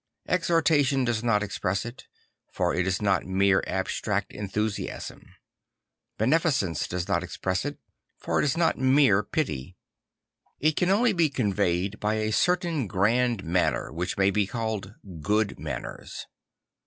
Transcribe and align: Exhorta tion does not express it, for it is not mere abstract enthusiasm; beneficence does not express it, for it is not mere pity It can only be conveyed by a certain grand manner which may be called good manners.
Exhorta 0.27 0.83
tion 0.83 1.05
does 1.05 1.23
not 1.23 1.43
express 1.43 1.85
it, 1.85 2.07
for 2.51 2.73
it 2.73 2.87
is 2.87 3.03
not 3.03 3.27
mere 3.27 3.63
abstract 3.67 4.33
enthusiasm; 4.33 5.35
beneficence 6.17 6.87
does 6.87 7.07
not 7.07 7.21
express 7.21 7.65
it, 7.65 7.77
for 8.17 8.39
it 8.39 8.43
is 8.43 8.57
not 8.57 8.79
mere 8.79 9.21
pity 9.21 9.77
It 10.59 10.75
can 10.75 10.89
only 10.89 11.13
be 11.13 11.29
conveyed 11.29 11.99
by 11.99 12.15
a 12.15 12.31
certain 12.33 12.87
grand 12.87 13.43
manner 13.43 13.91
which 13.93 14.17
may 14.17 14.31
be 14.31 14.47
called 14.47 14.95
good 15.21 15.59
manners. 15.59 16.25